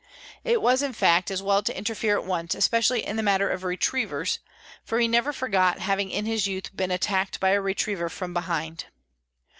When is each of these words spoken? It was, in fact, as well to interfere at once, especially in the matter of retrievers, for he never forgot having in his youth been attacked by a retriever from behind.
It 0.43 0.63
was, 0.63 0.81
in 0.81 0.93
fact, 0.93 1.29
as 1.29 1.43
well 1.43 1.61
to 1.61 1.77
interfere 1.77 2.17
at 2.17 2.25
once, 2.25 2.55
especially 2.55 3.05
in 3.05 3.17
the 3.17 3.21
matter 3.21 3.47
of 3.51 3.63
retrievers, 3.63 4.39
for 4.83 4.99
he 4.99 5.07
never 5.07 5.31
forgot 5.31 5.77
having 5.77 6.09
in 6.09 6.25
his 6.25 6.47
youth 6.47 6.75
been 6.75 6.89
attacked 6.89 7.39
by 7.39 7.49
a 7.49 7.61
retriever 7.61 8.09
from 8.09 8.33
behind. 8.33 8.85